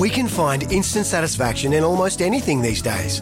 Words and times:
We 0.00 0.08
can 0.08 0.28
find 0.28 0.62
instant 0.72 1.04
satisfaction 1.04 1.74
in 1.74 1.84
almost 1.84 2.22
anything 2.22 2.62
these 2.62 2.80
days. 2.80 3.20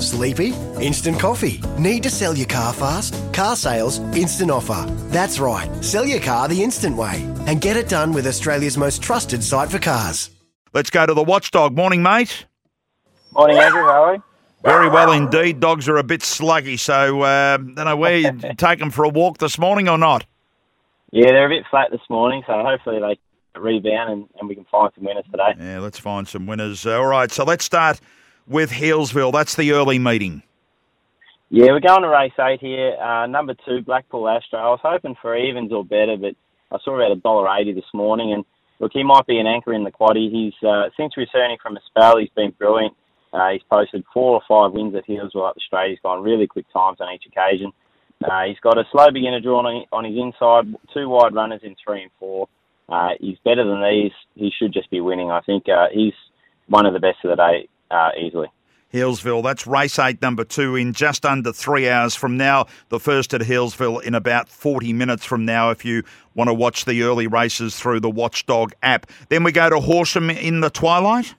Sleepy? 0.00 0.52
Instant 0.80 1.20
coffee. 1.20 1.60
Need 1.78 2.02
to 2.02 2.10
sell 2.10 2.36
your 2.36 2.48
car 2.48 2.72
fast? 2.72 3.14
Car 3.32 3.54
sales, 3.54 4.00
instant 4.16 4.50
offer. 4.50 4.84
That's 5.10 5.38
right, 5.38 5.70
sell 5.84 6.04
your 6.04 6.18
car 6.18 6.48
the 6.48 6.60
instant 6.60 6.96
way 6.96 7.22
and 7.46 7.60
get 7.60 7.76
it 7.76 7.88
done 7.88 8.12
with 8.12 8.26
Australia's 8.26 8.76
most 8.76 9.00
trusted 9.00 9.44
site 9.44 9.70
for 9.70 9.78
cars. 9.78 10.30
Let's 10.74 10.90
go 10.90 11.06
to 11.06 11.14
the 11.14 11.22
watchdog. 11.22 11.76
Morning, 11.76 12.02
mate. 12.02 12.46
Morning, 13.30 13.56
Andrew. 13.56 13.82
How 13.82 14.02
are 14.02 14.14
you? 14.16 14.22
Very 14.64 14.88
well 14.88 15.12
indeed. 15.12 15.60
Dogs 15.60 15.88
are 15.88 15.98
a 15.98 16.02
bit 16.02 16.22
sluggy, 16.22 16.80
so 16.80 17.22
uh, 17.22 17.58
don't 17.58 17.84
know 17.84 17.94
where 17.94 18.18
you 18.18 18.32
take 18.56 18.80
them 18.80 18.90
for 18.90 19.04
a 19.04 19.08
walk 19.08 19.38
this 19.38 19.56
morning 19.56 19.88
or 19.88 19.96
not. 19.96 20.26
Yeah, 21.12 21.28
they're 21.28 21.46
a 21.46 21.48
bit 21.48 21.64
flat 21.70 21.92
this 21.92 22.00
morning, 22.10 22.42
so 22.44 22.54
hopefully 22.64 22.98
they 22.98 23.20
rebound 23.60 24.10
and, 24.10 24.28
and 24.38 24.48
we 24.48 24.54
can 24.54 24.64
find 24.70 24.90
some 24.94 25.04
winners 25.04 25.24
today. 25.30 25.54
Yeah, 25.58 25.80
let's 25.80 25.98
find 25.98 26.26
some 26.26 26.46
winners. 26.46 26.86
All 26.86 27.06
right, 27.06 27.30
so 27.30 27.44
let's 27.44 27.64
start 27.64 28.00
with 28.46 28.70
Healesville. 28.70 29.32
That's 29.32 29.54
the 29.54 29.72
early 29.72 29.98
meeting. 29.98 30.42
Yeah, 31.50 31.68
we're 31.68 31.80
going 31.80 32.02
to 32.02 32.08
race 32.08 32.32
eight 32.40 32.60
here. 32.60 32.94
Uh, 32.96 33.26
number 33.26 33.54
two, 33.66 33.80
Blackpool 33.80 34.28
Astro. 34.28 34.58
I 34.58 34.68
was 34.68 34.80
hoping 34.82 35.16
for 35.20 35.34
evens 35.36 35.72
or 35.72 35.84
better, 35.84 36.16
but 36.16 36.34
I 36.70 36.78
saw 36.84 36.96
about 36.96 37.16
a 37.16 37.20
dollar 37.20 37.48
eighty 37.58 37.72
this 37.72 37.88
morning, 37.94 38.34
and 38.34 38.44
look, 38.80 38.92
he 38.92 39.02
might 39.02 39.26
be 39.26 39.38
an 39.38 39.46
anchor 39.46 39.72
in 39.72 39.84
the 39.84 39.90
quaddy. 39.90 40.30
He's 40.30 40.52
uh, 40.68 40.90
since 40.96 41.16
returning 41.16 41.56
from 41.62 41.76
a 41.76 41.80
spell, 41.86 42.18
he's 42.18 42.28
been 42.36 42.50
brilliant. 42.58 42.94
Uh, 43.32 43.50
he's 43.52 43.62
posted 43.70 44.04
four 44.12 44.34
or 44.34 44.42
five 44.46 44.72
wins 44.72 44.94
at 44.94 45.06
Healesville 45.06 45.48
up 45.48 45.54
the 45.54 45.60
straight. 45.66 45.90
He's 45.90 46.00
gone 46.00 46.22
really 46.22 46.46
quick 46.46 46.66
times 46.72 46.98
on 47.00 47.12
each 47.14 47.24
occasion. 47.26 47.72
Uh, 48.22 48.44
he's 48.44 48.58
got 48.60 48.76
a 48.76 48.84
slow 48.90 49.10
beginner 49.10 49.40
drawn 49.40 49.64
on, 49.64 49.84
on 49.92 50.04
his 50.04 50.16
inside, 50.16 50.74
two 50.92 51.08
wide 51.08 51.34
runners 51.34 51.60
in 51.62 51.76
three 51.82 52.02
and 52.02 52.10
four. 52.18 52.48
Uh, 52.88 53.10
he's 53.20 53.38
better 53.44 53.64
than 53.64 53.82
these. 53.82 54.12
He 54.34 54.50
should 54.56 54.72
just 54.72 54.90
be 54.90 55.00
winning. 55.00 55.30
I 55.30 55.40
think 55.40 55.68
uh, 55.68 55.86
he's 55.92 56.14
one 56.68 56.86
of 56.86 56.94
the 56.94 57.00
best 57.00 57.18
of 57.24 57.30
the 57.30 57.36
day 57.36 57.68
uh, 57.90 58.10
easily. 58.18 58.48
Healesville. 58.92 59.42
that's 59.42 59.66
race 59.66 59.98
eight, 59.98 60.22
number 60.22 60.44
two, 60.44 60.74
in 60.74 60.94
just 60.94 61.26
under 61.26 61.52
three 61.52 61.88
hours 61.90 62.14
from 62.14 62.38
now. 62.38 62.66
The 62.88 62.98
first 62.98 63.34
at 63.34 63.42
Healesville 63.42 64.02
in 64.02 64.14
about 64.14 64.48
40 64.48 64.94
minutes 64.94 65.26
from 65.26 65.44
now, 65.44 65.70
if 65.70 65.84
you 65.84 66.04
want 66.34 66.48
to 66.48 66.54
watch 66.54 66.86
the 66.86 67.02
early 67.02 67.26
races 67.26 67.78
through 67.78 68.00
the 68.00 68.10
Watchdog 68.10 68.72
app. 68.82 69.06
Then 69.28 69.44
we 69.44 69.52
go 69.52 69.68
to 69.68 69.80
Horsham 69.80 70.30
in 70.30 70.60
the 70.60 70.70
twilight. 70.70 71.34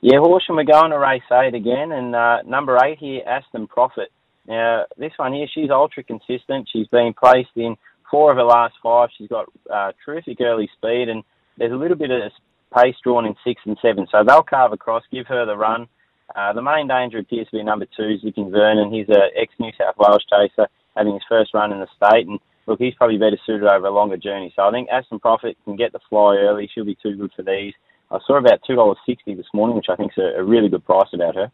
Yeah, 0.00 0.18
Horsham, 0.18 0.56
we're 0.56 0.64
going 0.64 0.90
to 0.90 0.98
race 0.98 1.22
eight 1.30 1.54
again, 1.54 1.92
and 1.92 2.16
uh, 2.16 2.42
number 2.42 2.76
eight 2.84 2.98
here, 2.98 3.22
Aston 3.24 3.68
Profit. 3.68 4.10
Now, 4.48 4.86
this 4.98 5.12
one 5.16 5.32
here, 5.32 5.46
she's 5.54 5.70
ultra 5.70 6.02
consistent. 6.02 6.68
She's 6.72 6.88
been 6.88 7.14
placed 7.14 7.50
in 7.54 7.76
four 8.12 8.30
of 8.30 8.36
her 8.36 8.44
last 8.44 8.74
five. 8.80 9.08
She's 9.18 9.28
got 9.28 9.46
uh, 9.72 9.90
terrific 10.04 10.40
early 10.40 10.70
speed, 10.76 11.08
and 11.08 11.24
there's 11.58 11.72
a 11.72 11.76
little 11.76 11.96
bit 11.96 12.12
of 12.12 12.30
pace 12.76 12.94
drawn 13.02 13.26
in 13.26 13.34
six 13.42 13.60
and 13.64 13.76
seven. 13.82 14.06
So 14.12 14.22
they'll 14.22 14.44
carve 14.44 14.72
across, 14.72 15.02
give 15.10 15.26
her 15.26 15.44
the 15.44 15.56
run. 15.56 15.88
Uh, 16.36 16.52
the 16.52 16.62
main 16.62 16.86
danger 16.86 17.18
appears 17.18 17.48
to 17.50 17.56
be 17.56 17.64
number 17.64 17.86
two, 17.96 18.18
Zipping 18.18 18.50
Vernon. 18.50 18.92
He's 18.92 19.08
a 19.08 19.22
ex-New 19.36 19.72
South 19.76 19.96
Wales 19.98 20.24
chaser, 20.30 20.68
having 20.96 21.14
his 21.14 21.22
first 21.28 21.52
run 21.52 21.72
in 21.72 21.80
the 21.80 21.88
state, 21.96 22.26
and 22.26 22.38
look, 22.66 22.78
he's 22.78 22.94
probably 22.94 23.18
better 23.18 23.38
suited 23.44 23.68
over 23.68 23.86
a 23.86 23.90
longer 23.90 24.16
journey. 24.16 24.52
So 24.54 24.62
I 24.62 24.70
think 24.70 24.88
Aston 24.88 25.18
Profit 25.18 25.56
can 25.64 25.76
get 25.76 25.92
the 25.92 26.00
fly 26.08 26.36
early. 26.36 26.70
She'll 26.72 26.84
be 26.84 26.96
too 27.02 27.16
good 27.16 27.32
for 27.34 27.42
these. 27.42 27.74
I 28.10 28.18
saw 28.26 28.38
about 28.38 28.60
two 28.66 28.76
dollars 28.76 28.98
sixty 29.04 29.34
this 29.34 29.52
morning, 29.52 29.76
which 29.76 29.90
I 29.90 29.96
think 29.96 30.12
is 30.12 30.22
a, 30.22 30.40
a 30.40 30.44
really 30.44 30.68
good 30.68 30.84
price 30.84 31.08
about 31.12 31.34
her. 31.34 31.50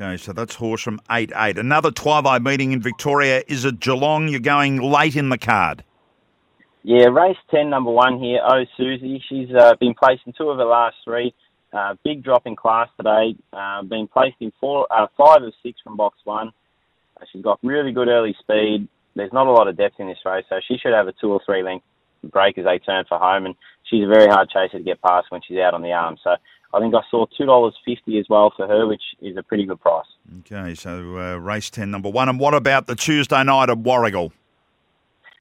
Okay, 0.00 0.16
so 0.16 0.32
that's 0.32 0.56
Horsham 0.56 1.00
8 1.08 1.30
8. 1.36 1.56
Another 1.56 1.92
twilight 1.92 2.42
meeting 2.42 2.72
in 2.72 2.82
Victoria 2.82 3.44
is 3.46 3.64
at 3.64 3.78
Geelong. 3.78 4.26
You're 4.26 4.40
going 4.40 4.82
late 4.82 5.14
in 5.14 5.28
the 5.28 5.38
card. 5.38 5.84
Yeah, 6.82 7.06
race 7.06 7.36
10, 7.52 7.70
number 7.70 7.92
one 7.92 8.18
here, 8.18 8.40
Oh 8.44 8.64
Susie. 8.76 9.22
She's 9.28 9.48
uh, 9.54 9.74
been 9.78 9.94
placed 9.94 10.22
in 10.26 10.32
two 10.36 10.50
of 10.50 10.58
her 10.58 10.64
last 10.64 10.96
three. 11.04 11.32
Uh, 11.72 11.94
big 12.02 12.24
drop 12.24 12.46
in 12.46 12.56
class 12.56 12.88
today. 12.96 13.36
Uh, 13.52 13.82
been 13.82 14.08
placed 14.08 14.36
in 14.40 14.52
four, 14.60 14.86
uh, 14.90 15.06
five 15.16 15.42
of 15.42 15.52
six 15.62 15.80
from 15.82 15.96
box 15.96 16.18
one. 16.24 16.48
Uh, 17.16 17.24
she's 17.32 17.42
got 17.42 17.60
really 17.62 17.92
good 17.92 18.08
early 18.08 18.34
speed. 18.40 18.88
There's 19.14 19.32
not 19.32 19.46
a 19.46 19.52
lot 19.52 19.68
of 19.68 19.76
depth 19.76 20.00
in 20.00 20.08
this 20.08 20.18
race, 20.26 20.44
so 20.48 20.56
she 20.66 20.76
should 20.76 20.92
have 20.92 21.06
a 21.06 21.12
two 21.20 21.30
or 21.30 21.40
three 21.46 21.62
length 21.62 21.84
break 22.24 22.58
as 22.58 22.64
they 22.64 22.80
turn 22.80 23.04
for 23.08 23.18
home. 23.18 23.46
And 23.46 23.54
she's 23.88 24.04
a 24.04 24.08
very 24.08 24.26
hard 24.26 24.50
chaser 24.50 24.78
to 24.78 24.84
get 24.84 25.00
past 25.02 25.30
when 25.30 25.40
she's 25.46 25.58
out 25.58 25.74
on 25.74 25.82
the 25.82 25.92
arm. 25.92 26.16
So 26.22 26.34
I 26.74 26.80
think 26.80 26.94
I 26.94 27.02
saw 27.10 27.26
two 27.38 27.46
dollars 27.46 27.74
fifty 27.84 28.18
as 28.18 28.26
well 28.28 28.52
for 28.56 28.66
her, 28.66 28.86
which 28.86 29.02
is 29.22 29.36
a 29.36 29.42
pretty 29.42 29.64
good 29.64 29.80
price. 29.80 30.06
Okay, 30.40 30.74
so 30.74 31.18
uh, 31.18 31.36
race 31.36 31.70
ten, 31.70 31.90
number 31.90 32.08
one, 32.08 32.28
and 32.28 32.40
what 32.40 32.54
about 32.54 32.86
the 32.86 32.96
Tuesday 32.96 33.42
night 33.44 33.70
at 33.70 33.78
Warragul? 33.78 34.32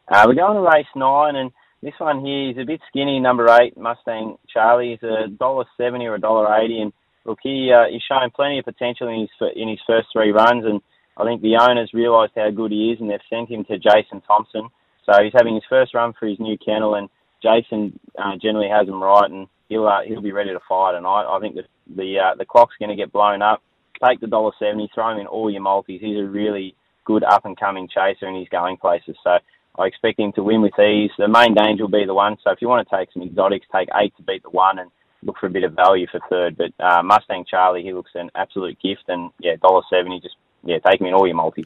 Uh, 0.07 0.25
we're 0.27 0.35
going 0.35 0.55
to 0.55 0.61
race 0.61 0.85
nine, 0.95 1.35
and 1.35 1.51
this 1.81 1.93
one 1.97 2.23
here 2.23 2.51
is 2.51 2.57
a 2.57 2.65
bit 2.65 2.81
skinny. 2.87 3.19
Number 3.19 3.47
eight, 3.59 3.75
Mustang 3.77 4.37
Charlie, 4.47 4.93
is 4.93 5.03
a 5.03 5.27
dollar 5.27 5.65
seventy 5.75 6.05
or 6.05 6.15
a 6.15 6.19
dollar 6.19 6.53
eighty, 6.61 6.79
and 6.79 6.93
look, 7.25 7.39
he 7.41 7.71
uh, 7.73 7.89
he's 7.89 8.03
showing 8.07 8.29
plenty 8.29 8.59
of 8.59 8.65
potential 8.65 9.07
in 9.07 9.21
his 9.21 9.51
in 9.55 9.67
his 9.69 9.79
first 9.87 10.09
three 10.13 10.31
runs, 10.31 10.65
and 10.65 10.81
I 11.17 11.23
think 11.23 11.41
the 11.41 11.57
owners 11.59 11.91
realised 11.93 12.33
how 12.35 12.51
good 12.51 12.71
he 12.71 12.91
is, 12.91 12.99
and 12.99 13.09
they've 13.09 13.19
sent 13.29 13.49
him 13.49 13.65
to 13.65 13.77
Jason 13.77 14.21
Thompson. 14.27 14.69
So 15.05 15.11
he's 15.23 15.33
having 15.35 15.55
his 15.55 15.63
first 15.69 15.93
run 15.93 16.13
for 16.13 16.27
his 16.27 16.39
new 16.39 16.57
kennel, 16.57 16.95
and 16.95 17.09
Jason 17.41 17.99
uh, 18.17 18.37
generally 18.41 18.69
has 18.69 18.87
him 18.87 19.01
right, 19.01 19.29
and 19.29 19.47
he'll 19.73 19.87
uh, 19.87 20.01
he'll 20.07 20.21
be 20.21 20.31
ready 20.31 20.51
to 20.51 20.59
fight. 20.69 20.95
And 20.95 21.05
I, 21.05 21.19
I 21.35 21.39
think 21.41 21.55
that 21.55 21.65
the 21.87 22.19
uh, 22.19 22.35
the 22.35 22.45
clock's 22.45 22.75
going 22.79 22.89
to 22.89 22.95
get 22.95 23.11
blown 23.11 23.41
up. 23.41 23.61
Take 24.03 24.19
the 24.19 24.27
dollar 24.27 24.51
seventy, 24.59 24.89
throw 24.93 25.09
him 25.11 25.19
in 25.19 25.27
all 25.27 25.49
your 25.49 25.61
multis. 25.61 26.01
He's 26.01 26.17
a 26.17 26.23
really 26.23 26.75
good 27.05 27.23
up 27.23 27.45
and 27.45 27.59
coming 27.59 27.87
chaser, 27.87 28.27
and 28.27 28.37
he's 28.37 28.49
going 28.49 28.77
places. 28.77 29.15
So 29.23 29.37
I 29.79 29.85
expect 29.85 30.19
him 30.19 30.31
to 30.33 30.43
win 30.43 30.61
with 30.61 30.77
ease. 30.79 31.11
The 31.17 31.27
main 31.27 31.53
danger 31.53 31.83
will 31.83 31.99
be 31.99 32.05
the 32.05 32.13
one. 32.13 32.37
So 32.43 32.51
if 32.51 32.61
you 32.61 32.67
want 32.67 32.87
to 32.87 32.95
take 32.95 33.11
some 33.11 33.23
exotics, 33.23 33.65
take 33.71 33.89
eight 33.95 34.15
to 34.17 34.23
beat 34.23 34.43
the 34.43 34.49
one, 34.49 34.79
and 34.79 34.89
look 35.23 35.37
for 35.39 35.47
a 35.47 35.49
bit 35.49 35.63
of 35.63 35.73
value 35.73 36.07
for 36.11 36.19
third. 36.29 36.57
But 36.57 36.71
uh, 36.83 37.01
Mustang 37.03 37.45
Charlie, 37.49 37.83
he 37.83 37.93
looks 37.93 38.11
an 38.15 38.29
absolute 38.35 38.77
gift, 38.81 39.05
and 39.07 39.31
yeah, 39.39 39.55
dollar 39.55 39.83
seventy. 39.89 40.19
Just 40.19 40.35
yeah, 40.63 40.79
take 40.79 41.01
him 41.01 41.07
in 41.07 41.13
all 41.13 41.27
your 41.27 41.35
multis. 41.35 41.65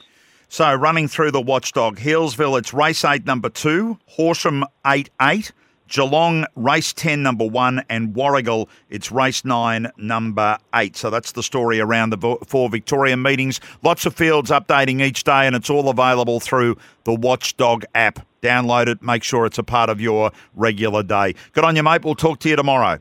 So 0.50 0.74
running 0.74 1.07
through 1.09 1.31
the 1.31 1.41
watchdog, 1.41 1.97
Healesville, 1.97 2.57
it's 2.57 2.74
race 2.74 3.03
eight, 3.03 3.25
number 3.25 3.50
two, 3.50 4.00
Horsham 4.06 4.63
eight 4.85 5.09
eight. 5.22 5.51
Geelong, 5.88 6.46
race 6.56 6.94
10, 6.94 7.24
number 7.24 7.46
one, 7.46 7.84
and 7.90 8.14
Warragul, 8.14 8.68
it's 8.90 9.12
race 9.12 9.46
nine, 9.46 9.92
number 9.98 10.58
eight. 10.75 10.96
So 10.96 11.09
that's 11.09 11.31
the 11.31 11.44
story 11.44 11.80
around 11.80 12.12
the 12.12 12.38
four 12.46 12.70
Victorian 12.70 13.22
meetings. 13.22 13.59
Lots 13.84 14.06
of 14.06 14.14
fields 14.14 14.52
updating 14.52 15.02
each 15.02 15.24
day, 15.24 15.48
and 15.48 15.56
it's 15.56 15.70
all 15.70 15.90
available 15.90 16.40
through 16.40 16.78
the 17.06 17.14
Watchdog 17.14 17.86
app. 17.96 18.25
Download 18.42 18.88
it, 18.88 19.02
make 19.02 19.24
sure 19.24 19.46
it's 19.46 19.58
a 19.58 19.64
part 19.64 19.90
of 19.90 20.00
your 20.00 20.31
regular 20.56 21.03
day. 21.03 21.36
Good 21.53 21.64
on 21.64 21.75
you, 21.75 21.84
mate. 21.84 22.04
We'll 22.04 22.16
talk 22.16 22.40
to 22.40 22.50
you 22.50 22.56
tomorrow. 22.56 23.00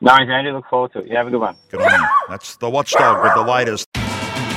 Nice, 0.00 0.28
Andy. 0.28 0.52
Look 0.52 0.66
forward 0.68 0.92
to 0.92 0.98
it. 1.00 1.08
You 1.08 1.16
have 1.16 1.26
a 1.26 1.30
good 1.30 1.40
one. 1.40 1.56
Good 1.70 1.80
on 1.80 2.00
you. 2.00 2.06
That's 2.28 2.56
the 2.56 2.68
Watchdog 2.68 3.22
with 3.22 3.34
the 3.34 3.50
latest. 3.50 3.88